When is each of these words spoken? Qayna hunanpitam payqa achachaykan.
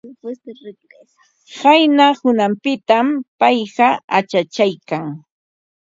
Qayna 1.59 2.07
hunanpitam 2.19 3.07
payqa 3.39 3.87
achachaykan. 4.17 5.05